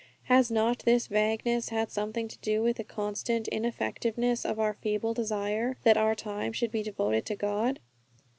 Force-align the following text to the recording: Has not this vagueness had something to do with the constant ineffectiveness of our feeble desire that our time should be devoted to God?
Has 0.23 0.49
not 0.49 0.79
this 0.79 1.05
vagueness 1.05 1.69
had 1.69 1.91
something 1.91 2.27
to 2.27 2.37
do 2.39 2.63
with 2.63 2.77
the 2.77 2.83
constant 2.83 3.47
ineffectiveness 3.49 4.45
of 4.45 4.59
our 4.59 4.73
feeble 4.73 5.13
desire 5.13 5.77
that 5.83 5.95
our 5.95 6.15
time 6.15 6.53
should 6.53 6.71
be 6.71 6.81
devoted 6.81 7.23
to 7.27 7.35
God? 7.35 7.79